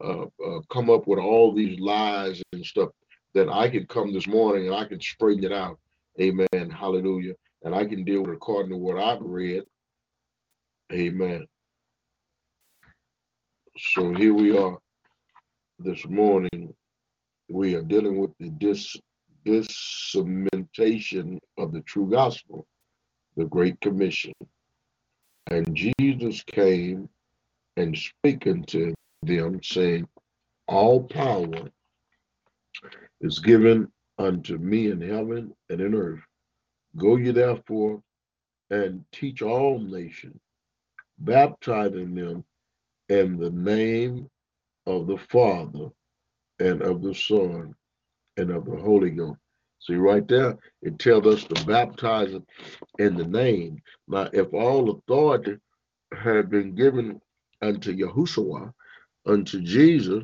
uh, 0.04 0.26
uh, 0.45 0.60
come 0.69 0.89
up 0.89 1.08
with 1.08 1.19
all 1.19 1.54
these 1.54 1.80
lies 1.80 2.41
and 2.52 2.65
stuff, 2.65 2.89
then 3.34 3.49
I 3.49 3.69
could 3.69 3.88
come 3.88 4.13
this 4.13 4.28
morning 4.28 4.67
and 4.67 4.76
I 4.76 4.86
can 4.86 4.99
straighten 4.99 5.45
it 5.45 5.54
out, 5.54 5.80
amen. 6.19 6.69
Hallelujah. 6.69 7.34
And 7.63 7.73
I 7.73 7.86
can 7.86 8.04
deal 8.04 8.21
with 8.21 8.32
it 8.32 8.36
according 8.36 8.71
to 8.71 8.78
what 8.78 8.97
I've 8.97 9.21
read, 9.21 9.63
amen. 10.91 11.47
So 13.77 14.13
here 14.13 14.36
we 14.36 14.55
are. 14.55 14.77
this 15.79 16.05
morning 16.05 16.75
we 17.49 17.73
are 17.73 17.81
dealing 17.81 18.19
with 18.19 18.31
the 18.39 18.49
dis 18.51 18.95
of 21.57 21.71
the 21.73 21.81
true 21.88 22.07
gospel, 22.07 22.67
the 23.36 23.45
Great 23.45 23.81
Commission. 23.81 24.33
And 25.49 25.75
Jesus 25.75 26.43
came 26.43 27.09
and 27.75 27.97
speaking 27.97 28.63
to 28.65 28.93
them, 29.23 29.59
saying, 29.63 30.07
All 30.67 31.03
power 31.03 31.71
is 33.21 33.39
given 33.39 33.91
unto 34.19 34.59
me 34.59 34.91
in 34.91 35.01
heaven 35.01 35.51
and 35.71 35.81
in 35.81 35.95
earth. 35.95 36.21
Go 36.95 37.15
ye 37.15 37.31
therefore 37.31 38.03
and 38.69 39.03
teach 39.12 39.41
all 39.41 39.79
nations, 39.79 40.39
baptizing 41.17 42.13
them 42.13 42.45
in 43.09 43.37
the 43.37 43.51
name 43.51 44.29
of 44.85 45.07
the 45.07 45.17
Father 45.17 45.89
and 46.59 46.81
of 46.81 47.01
the 47.01 47.13
Son 47.13 47.75
and 48.37 48.51
of 48.51 48.65
the 48.65 48.75
Holy 48.77 49.11
Ghost. 49.11 49.39
See 49.79 49.95
right 49.95 50.27
there, 50.27 50.57
it 50.81 50.97
tells 50.99 51.27
us 51.27 51.43
to 51.45 51.65
baptize 51.65 52.33
in 52.99 53.15
the 53.15 53.25
name. 53.25 53.81
Now, 54.07 54.29
if 54.31 54.53
all 54.53 54.91
authority 54.91 55.57
had 56.13 56.49
been 56.49 56.73
given 56.73 57.19
unto 57.61 57.93
Yahushua, 57.95 58.73
unto 59.25 59.61
Jesus, 59.61 60.23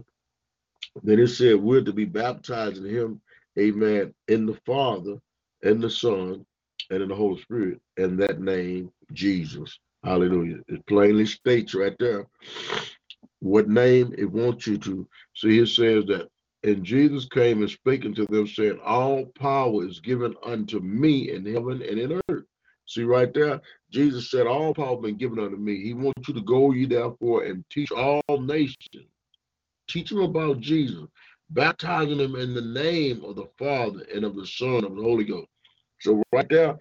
then 1.03 1.19
it 1.19 1.27
said 1.27 1.55
we're 1.57 1.81
to 1.81 1.93
be 1.93 2.05
baptized 2.05 2.77
in 2.77 2.85
him, 2.85 3.21
amen, 3.57 4.13
in 4.27 4.45
the 4.45 4.57
Father, 4.65 5.19
and 5.63 5.81
the 5.81 5.89
Son, 5.89 6.45
and 6.89 7.03
in 7.03 7.09
the 7.09 7.15
Holy 7.15 7.41
Spirit, 7.41 7.81
and 7.97 8.19
that 8.19 8.39
name, 8.39 8.91
Jesus. 9.13 9.77
Hallelujah. 10.03 10.57
It 10.67 10.85
plainly 10.88 11.25
states 11.25 11.73
right 11.75 11.95
there 11.99 12.25
what 13.39 13.69
name 13.69 14.13
it 14.17 14.31
wants 14.31 14.67
you 14.67 14.77
to. 14.77 15.07
See, 15.35 15.59
it 15.59 15.67
says 15.67 16.05
that, 16.05 16.29
and 16.63 16.83
Jesus 16.83 17.25
came 17.25 17.62
and 17.62 17.69
speaking 17.69 18.13
to 18.15 18.25
them, 18.25 18.47
saying, 18.47 18.79
All 18.83 19.25
power 19.39 19.88
is 19.88 19.99
given 19.99 20.35
unto 20.43 20.79
me 20.79 21.31
in 21.31 21.45
heaven 21.45 21.81
and 21.81 21.99
in 21.99 22.21
earth. 22.29 22.43
See, 22.85 23.03
right 23.03 23.33
there, 23.33 23.62
Jesus 23.91 24.31
said, 24.31 24.47
All 24.47 24.73
power 24.73 24.95
has 24.95 25.01
been 25.01 25.17
given 25.17 25.39
unto 25.39 25.57
me. 25.57 25.81
He 25.81 25.93
wants 25.93 26.27
you 26.27 26.33
to 26.33 26.41
go 26.41 26.71
ye 26.71 26.85
therefore 26.85 27.43
and 27.43 27.63
teach 27.69 27.91
all 27.91 28.21
nations. 28.29 29.07
Teach 29.89 30.09
them 30.09 30.19
about 30.19 30.59
Jesus, 30.59 31.05
baptizing 31.49 32.17
them 32.17 32.35
in 32.35 32.53
the 32.53 32.62
name 32.62 33.23
of 33.23 33.35
the 33.35 33.47
Father 33.57 34.05
and 34.13 34.23
of 34.23 34.35
the 34.35 34.45
Son 34.45 34.83
of 34.83 34.95
the 34.95 35.01
Holy 35.01 35.23
Ghost. 35.23 35.47
So 36.01 36.21
right 36.31 36.47
there, 36.49 36.77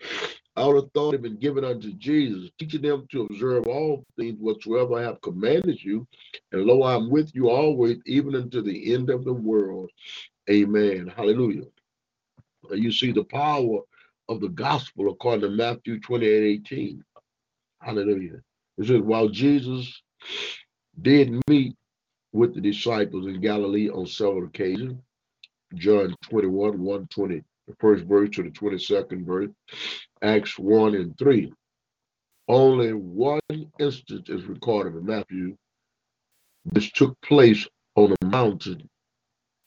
all 0.59 0.79
authority 0.79 1.19
has 1.19 1.23
been 1.23 1.41
given 1.41 1.65
unto 1.65 1.93
Jesus, 1.95 2.51
teaching 2.59 2.83
them 2.83 3.07
to 3.13 3.27
observe 3.31 3.67
all 3.69 4.05
things 4.19 4.39
whatsoever 4.41 4.99
I 4.99 5.03
have 5.03 5.21
commanded 5.23 5.83
you. 5.83 6.07
And 6.53 6.65
lo, 6.65 6.85
I'm 6.85 7.11
with 7.11 7.33
you 7.35 7.51
always, 7.51 7.99
even 8.07 8.37
unto 8.37 8.63
the 8.63 8.95
end 8.95 9.11
of 9.11 9.25
the 9.25 9.35
world. 9.35 9.91
Amen. 10.51 11.13
Hallelujah. 11.17 11.65
You 12.71 12.93
see 12.93 13.13
the 13.13 13.25
power 13.25 13.81
of 14.29 14.41
the 14.41 14.49
gospel 14.49 15.11
according 15.11 15.43
to 15.43 15.51
Matthew 15.51 16.01
28 16.01 16.61
18. 16.67 17.05
Hallelujah. 17.83 18.41
It 18.79 18.87
says, 18.87 19.01
while 19.01 19.29
Jesus 19.29 20.03
did 21.03 21.41
meet 21.49 21.77
with 22.33 22.55
the 22.55 22.61
disciples 22.61 23.27
in 23.27 23.41
Galilee 23.41 23.91
on 23.91 24.07
several 24.07 24.45
occasions, 24.47 25.01
John 25.75 26.15
21, 26.23 26.81
1 26.83 27.09
20, 27.09 27.43
the 27.69 27.77
first 27.79 28.05
verse 28.05 28.31
to 28.31 28.43
the 28.43 28.51
22nd 28.51 29.25
verse, 29.25 29.51
Acts 30.23 30.59
1 30.59 30.95
and 30.95 31.17
3. 31.19 31.53
Only 32.49 32.95
one 32.95 33.41
instance 33.79 34.29
is 34.31 34.45
recorded 34.45 34.97
in 34.97 35.05
Matthew. 35.05 35.57
This 36.65 36.91
took 36.91 37.21
place 37.21 37.69
on 37.95 38.15
a 38.21 38.27
mountain 38.27 38.89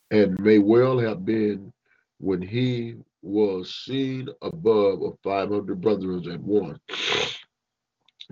and 0.09 0.39
may 0.39 0.57
well 0.57 0.97
have 0.97 1.23
been 1.25 1.71
when 2.19 2.41
he 2.41 2.95
was 3.21 3.75
seen 3.85 4.27
above 4.41 5.03
of 5.03 5.17
500 5.23 5.79
brethren 5.79 6.29
at 6.31 6.39
one. 6.41 6.79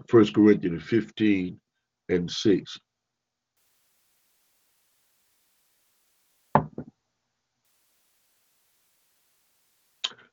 First 0.07 0.33
Corinthians 0.33 0.83
15 0.83 1.59
and 2.09 2.29
6. 2.29 2.79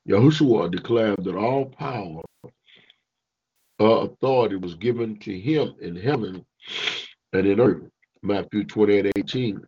Yahushua 0.09 0.71
declared 0.71 1.25
that 1.25 1.35
all 1.35 1.67
power 1.67 2.23
uh, 3.81 3.85
authority 3.85 4.57
was 4.57 4.75
given 4.75 5.19
to 5.19 5.39
him 5.39 5.75
in 5.81 5.97
heaven 5.97 6.45
and 7.33 7.47
in 7.47 7.61
earth. 7.61 7.91
Matthew 8.23 8.65
28 8.65 9.13
18. 9.17 9.61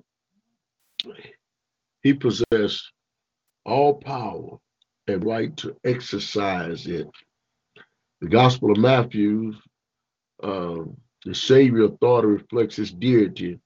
He 2.02 2.14
possessed 2.14 2.92
all 3.64 3.94
power 3.94 4.58
and 5.06 5.24
right 5.24 5.56
to 5.58 5.76
exercise 5.84 6.86
it. 6.86 7.08
The 8.20 8.28
Gospel 8.28 8.72
of 8.72 8.78
Matthew, 8.78 9.54
uh, 10.42 10.84
the 11.24 11.34
Savior 11.34 11.84
authority 11.84 12.28
reflects 12.28 12.76
his 12.76 12.92
deity 12.92 13.58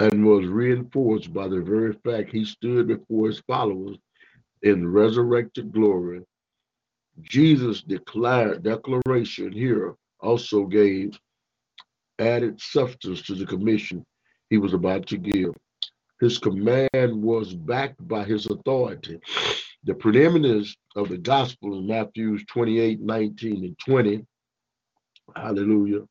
and 0.00 0.26
was 0.26 0.46
reinforced 0.46 1.32
by 1.32 1.48
the 1.48 1.60
very 1.60 1.92
fact 2.04 2.30
he 2.30 2.44
stood 2.44 2.88
before 2.88 3.28
his 3.28 3.40
followers 3.46 3.96
in 4.64 4.90
resurrected 4.90 5.72
glory. 5.72 6.22
Jesus 7.22 7.82
declared 7.82 8.64
declaration 8.64 9.52
here 9.52 9.94
also 10.20 10.64
gave 10.64 11.18
added 12.18 12.60
substance 12.60 13.22
to 13.22 13.34
the 13.34 13.46
commission 13.46 14.04
he 14.50 14.58
was 14.58 14.72
about 14.72 15.06
to 15.06 15.18
give. 15.18 15.54
His 16.20 16.38
command 16.38 16.88
was 16.92 17.54
backed 17.54 18.06
by 18.08 18.24
his 18.24 18.46
authority. 18.46 19.20
The 19.84 19.94
preeminence 19.94 20.74
of 20.96 21.10
the 21.10 21.18
gospel 21.18 21.78
in 21.78 21.86
Matthew 21.86 22.42
28, 22.46 23.00
19, 23.00 23.64
and 23.64 23.78
20. 23.78 24.26
Hallelujah. 25.36 26.02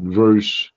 Verse 0.00 0.70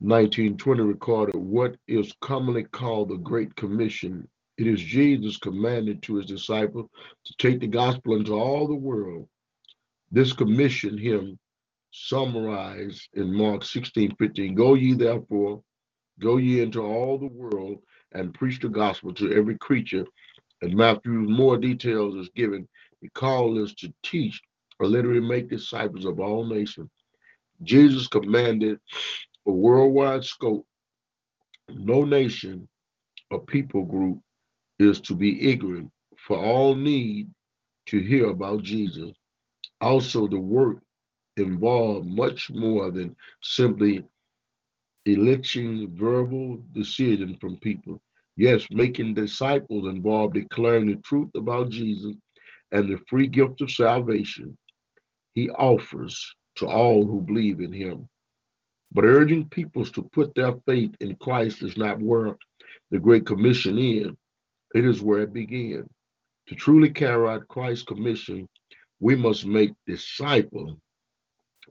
1920 0.00 0.80
recorded 0.80 1.36
what 1.36 1.76
is 1.86 2.14
commonly 2.22 2.64
called 2.64 3.10
the 3.10 3.18
Great 3.18 3.54
Commission. 3.54 4.26
It 4.56 4.66
is 4.66 4.80
Jesus 4.80 5.36
commanded 5.36 6.02
to 6.02 6.16
his 6.16 6.24
disciples 6.24 6.88
to 7.26 7.34
take 7.36 7.60
the 7.60 7.66
gospel 7.66 8.16
into 8.16 8.32
all 8.32 8.66
the 8.66 8.74
world. 8.74 9.28
This 10.10 10.32
commission 10.32 10.96
him 10.96 11.38
summarized 11.90 13.08
in 13.12 13.34
Mark 13.34 13.62
16, 13.62 14.16
15. 14.16 14.54
Go 14.54 14.72
ye 14.72 14.94
therefore, 14.94 15.62
go 16.18 16.38
ye 16.38 16.62
into 16.62 16.80
all 16.80 17.18
the 17.18 17.26
world 17.26 17.76
and 18.12 18.32
preach 18.32 18.58
the 18.58 18.70
gospel 18.70 19.12
to 19.14 19.34
every 19.34 19.58
creature. 19.58 20.06
And 20.62 20.74
Matthew, 20.74 21.12
more 21.12 21.58
details 21.58 22.16
is 22.16 22.30
given. 22.34 22.66
He 23.02 23.10
called 23.10 23.58
us 23.58 23.74
to 23.74 23.92
teach 24.02 24.40
or 24.78 24.86
literally 24.86 25.20
make 25.20 25.50
disciples 25.50 26.06
of 26.06 26.20
all 26.20 26.46
nations. 26.46 26.88
Jesus 27.62 28.06
commanded 28.06 28.80
a 29.46 29.52
worldwide 29.52 30.24
scope. 30.24 30.66
No 31.68 32.04
nation 32.04 32.68
or 33.30 33.40
people 33.40 33.84
group 33.84 34.20
is 34.78 35.00
to 35.02 35.14
be 35.14 35.50
ignorant, 35.50 35.90
for 36.18 36.36
all 36.36 36.74
need 36.74 37.28
to 37.86 37.98
hear 38.00 38.26
about 38.26 38.62
Jesus. 38.62 39.12
Also, 39.80 40.26
the 40.26 40.38
work 40.38 40.78
involved 41.36 42.06
much 42.06 42.50
more 42.50 42.90
than 42.90 43.16
simply 43.42 44.04
eliciting 45.06 45.90
verbal 45.96 46.62
decision 46.72 47.36
from 47.40 47.56
people. 47.58 48.00
Yes, 48.36 48.66
making 48.70 49.14
disciples 49.14 49.86
involved 49.86 50.34
declaring 50.34 50.86
the 50.86 50.96
truth 50.96 51.30
about 51.34 51.70
Jesus 51.70 52.14
and 52.72 52.88
the 52.88 52.98
free 53.08 53.26
gift 53.26 53.60
of 53.60 53.70
salvation 53.70 54.56
he 55.34 55.50
offers 55.50 56.34
to 56.56 56.66
all 56.66 57.06
who 57.06 57.20
believe 57.20 57.60
in 57.60 57.72
him. 57.72 58.08
But 58.92 59.04
urging 59.04 59.48
peoples 59.48 59.90
to 59.92 60.02
put 60.02 60.34
their 60.34 60.54
faith 60.66 60.94
in 61.00 61.16
Christ 61.16 61.62
is 61.62 61.76
not 61.76 62.00
where 62.00 62.36
the 62.90 62.98
Great 62.98 63.24
Commission 63.24 63.78
is. 63.78 64.08
It 64.74 64.84
is 64.84 65.00
where 65.00 65.20
it 65.20 65.32
began. 65.32 65.88
To 66.48 66.54
truly 66.54 66.90
carry 66.90 67.28
out 67.28 67.48
Christ's 67.48 67.84
commission, 67.84 68.48
we 68.98 69.14
must 69.14 69.46
make 69.46 69.72
disciples. 69.86 70.76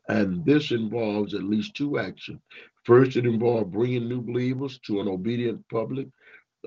And 0.08 0.46
this 0.46 0.72
involves 0.72 1.34
at 1.34 1.44
least 1.44 1.76
two 1.76 2.00
actions. 2.00 2.40
First, 2.84 3.18
it 3.18 3.26
involves 3.26 3.70
bringing 3.70 4.08
new 4.08 4.22
believers 4.22 4.80
to 4.88 5.02
an 5.02 5.08
obedient 5.08 5.64
public, 5.70 6.08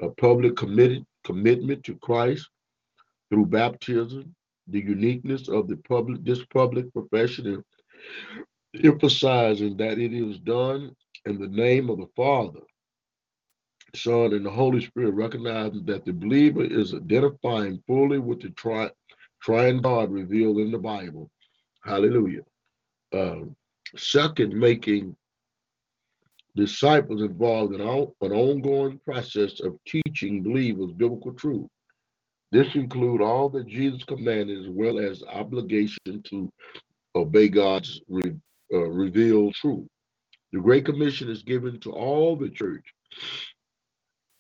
a 0.01 0.11
public 0.11 0.57
committed 0.57 1.05
commitment 1.25 1.83
to 1.85 1.97
Christ 1.97 2.49
through 3.31 3.47
baptism, 3.47 4.35
the 4.69 4.81
uniqueness 4.81 5.49
of 5.49 5.67
the 5.69 5.77
public, 5.77 6.23
this 6.25 6.45
public 6.47 6.93
profession, 6.93 7.65
emphasizing 8.83 9.77
that 9.77 9.99
it 9.99 10.13
is 10.13 10.39
done 10.39 10.95
in 11.27 11.39
the 11.39 11.49
name 11.49 11.91
of 11.91 11.99
the 11.99 12.09
Father, 12.17 12.61
Son, 13.95 14.33
and 14.33 14.45
the 14.47 14.51
Holy 14.51 14.85
Spirit, 14.85 15.15
recognizing 15.15 15.85
that 15.85 16.05
the 16.05 16.13
believer 16.13 16.65
is 16.65 16.95
identifying 16.95 17.83
fully 17.87 18.19
with 18.19 18.41
the 18.41 18.51
tri- 18.51 18.91
triune 19.43 19.81
God 19.81 20.11
revealed 20.11 20.59
in 20.59 20.71
the 20.71 20.79
Bible. 20.79 21.31
Hallelujah. 21.85 22.43
Um, 23.13 23.57
Second, 23.97 24.55
making 24.55 25.15
disciples 26.57 27.23
involved 27.23 27.75
in 27.75 27.83
all, 27.83 28.15
an 28.23 28.33
ongoing 28.33 28.99
process 29.05 29.61
of 29.61 29.79
teaching 29.87 30.43
believers 30.43 30.93
biblical 30.93 31.33
truth. 31.33 31.69
This 32.53 32.75
includes 32.75 33.23
all 33.23 33.49
that 33.51 33.67
Jesus 33.67 34.05
commanded, 34.05 34.61
as 34.61 34.69
well 34.69 34.99
as 34.99 35.23
obligation 35.25 36.23
to 36.25 36.51
obey 37.15 37.49
God's 37.49 38.01
re, 38.09 38.35
uh, 38.73 38.89
revealed 38.89 39.55
truth. 39.55 39.87
The 40.53 40.61
Great 40.61 40.85
Commission 40.85 41.31
is 41.31 41.43
given 41.43 41.81
to 41.81 41.93
all 41.93 42.37
the 42.37 42.51
church 42.51 42.85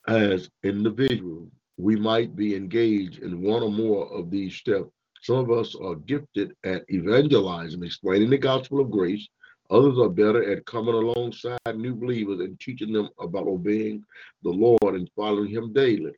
as 0.08 0.50
individuals. 0.62 1.50
We 1.78 1.96
might 1.96 2.36
be 2.36 2.54
engaged 2.54 3.22
in 3.22 3.42
one 3.42 3.62
or 3.62 3.70
more 3.70 4.12
of 4.12 4.30
these 4.30 4.54
steps. 4.54 4.90
Some 5.22 5.36
of 5.36 5.50
us 5.50 5.74
are 5.74 5.94
gifted 5.94 6.54
at 6.64 6.84
evangelizing, 6.90 7.82
explaining 7.82 8.30
the 8.30 8.38
gospel 8.38 8.80
of 8.80 8.90
grace. 8.90 9.26
Others 9.70 9.98
are 9.98 10.08
better 10.10 10.52
at 10.52 10.66
coming 10.66 10.94
alongside 10.94 11.58
new 11.76 11.94
believers 11.94 12.40
and 12.40 12.58
teaching 12.60 12.92
them 12.92 13.08
about 13.18 13.46
obeying 13.46 14.04
the 14.42 14.50
Lord 14.50 14.96
and 14.96 15.08
following 15.16 15.48
Him 15.48 15.72
daily. 15.72 16.12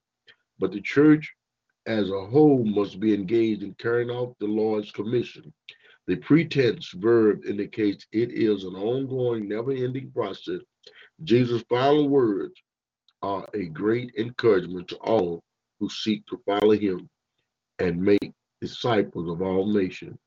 But 0.59 0.73
the 0.73 0.81
church 0.81 1.33
as 1.87 2.11
a 2.11 2.27
whole 2.27 2.65
must 2.65 2.99
be 2.99 3.15
engaged 3.15 3.63
in 3.63 3.75
carrying 3.75 4.11
out 4.11 4.35
the 4.41 4.47
Lord's 4.47 4.91
commission. 4.91 5.53
The 6.07 6.17
pretense 6.17 6.91
verb 6.91 7.45
indicates 7.47 8.07
it 8.13 8.31
is 8.33 8.65
an 8.65 8.75
ongoing, 8.75 9.49
never 9.49 9.73
ending 9.73 10.11
process. 10.13 10.61
Jesus' 11.23 11.65
final 11.69 12.09
words 12.09 12.55
are 13.23 13.47
a 13.55 13.67
great 13.67 14.13
encouragement 14.19 14.89
to 14.89 14.97
all 14.97 15.43
who 15.81 15.89
seek 15.89 16.27
to 16.27 16.41
follow 16.45 16.73
him 16.73 17.09
and 17.79 18.03
make 18.03 18.33
disciples 18.61 19.31
of 19.31 19.41
all 19.41 19.67
nations. 19.67 20.19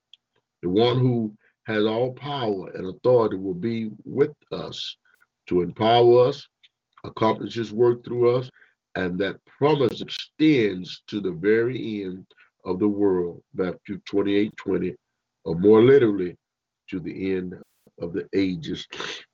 The 0.63 0.69
one 0.69 0.99
who 0.99 1.34
has 1.67 1.86
all 1.86 2.13
power 2.13 2.71
and 2.71 2.88
authority 2.88 3.38
will 3.38 3.53
be 3.53 3.91
with 4.03 4.34
us 4.51 4.97
to 5.47 5.61
empower 5.61 6.28
us, 6.28 6.47
accomplish 7.03 7.53
his 7.53 7.71
work 7.71 8.03
through 8.03 8.36
us, 8.36 8.49
and 8.95 9.19
that 9.19 9.43
promise 9.45 10.01
extends 10.01 11.03
to 11.07 11.21
the 11.21 11.32
very 11.32 12.03
end 12.03 12.25
of 12.65 12.80
the 12.80 12.88
world, 12.88 13.43
Matthew 13.53 13.99
28 14.05 14.57
20, 14.57 14.95
or 15.48 15.56
more 15.56 15.82
literally, 15.82 16.36
to 16.89 17.00
the 17.00 17.34
end 17.34 17.56
of 18.02 18.12
the 18.12 18.28
ages. 18.36 18.86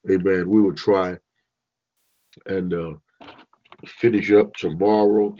Amen. 0.09 0.47
We 0.47 0.61
will 0.61 0.76
try 0.76 1.18
and 2.45 2.72
uh, 2.72 2.93
finish 3.88 4.32
up 4.32 4.53
tomorrow. 4.53 5.36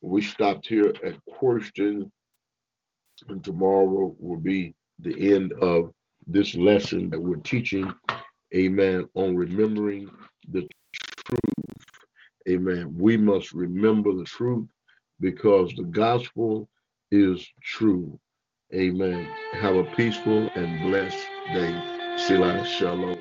We 0.00 0.22
stopped 0.22 0.66
here 0.66 0.94
at 1.04 1.22
question, 1.26 2.10
and 3.28 3.44
tomorrow 3.44 4.16
will 4.18 4.40
be 4.40 4.74
the 4.98 5.34
end 5.34 5.52
of 5.60 5.92
this 6.26 6.54
lesson 6.54 7.10
that 7.10 7.20
we're 7.20 7.36
teaching. 7.36 7.92
Amen. 8.54 9.06
On 9.12 9.36
remembering 9.36 10.08
the 10.50 10.66
truth. 11.26 11.86
Amen. 12.48 12.94
We 12.96 13.18
must 13.18 13.52
remember 13.52 14.14
the 14.14 14.24
truth 14.24 14.66
because 15.20 15.70
the 15.76 15.84
gospel 15.84 16.66
is 17.10 17.46
true. 17.62 18.18
Amen. 18.74 19.26
Have 19.54 19.76
a 19.76 19.84
peaceful 19.84 20.50
and 20.54 20.82
blessed 20.82 21.16
day. 21.54 21.74
Selah 22.18 22.66
Shalom. 22.66 23.18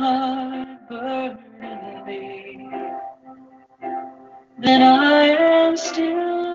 Heart. 0.00 0.68
Then 4.58 4.82
I 4.82 5.24
am 5.26 5.76
still, 5.76 6.54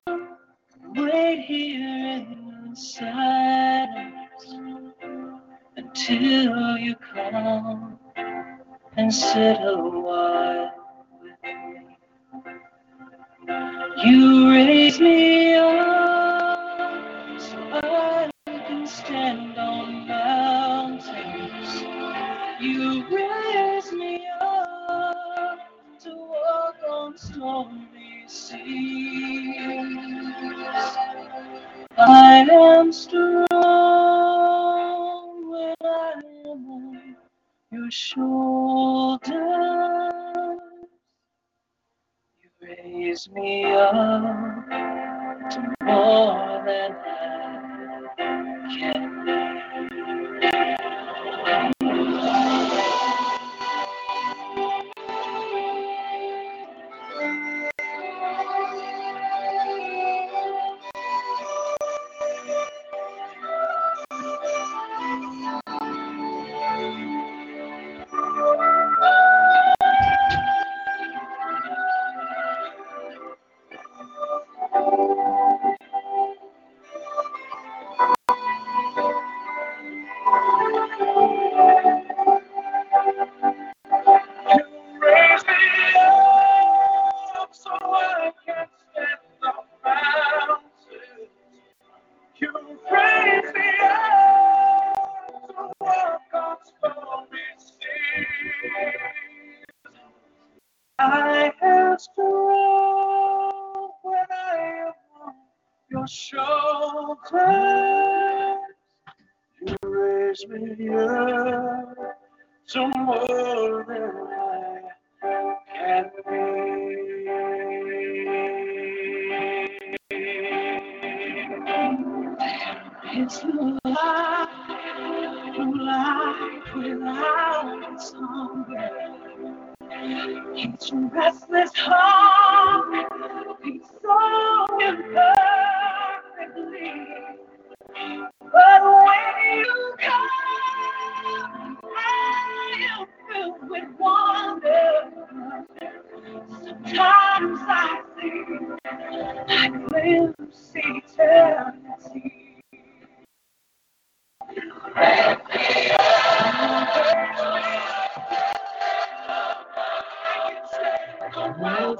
wait 0.96 1.42
here 1.46 2.26
in 2.28 2.76
silence 2.76 4.48
until 5.78 6.78
you 6.78 6.96
come 7.14 8.00
and 8.98 9.14
sit 9.14 9.58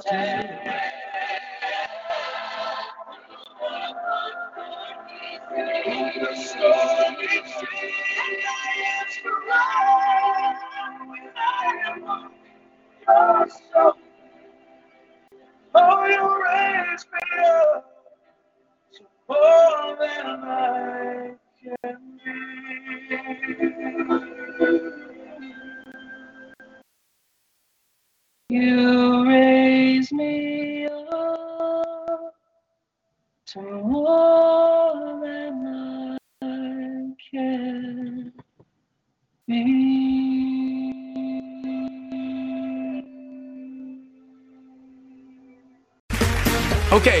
Oh, 0.04 0.75